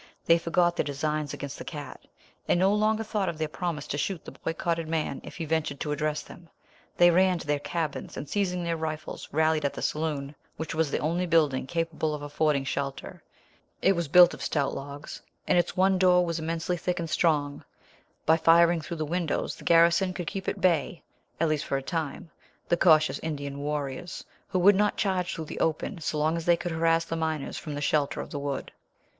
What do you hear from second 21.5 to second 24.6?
for a time, the cautious Indian warriors, who